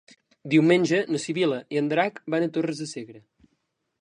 [0.53, 3.25] Diumenge na Sibil·la i en Drac van a Torres de Segre.